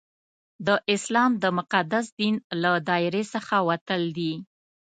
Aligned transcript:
د 0.67 0.69
اسلام 0.93 1.31
د 1.43 1.45
مقدس 1.57 2.05
دین 2.19 2.35
له 2.61 2.71
دایرې 2.89 3.23
څخه 3.33 3.55
وتل 3.69 4.01
دي. 4.17 4.33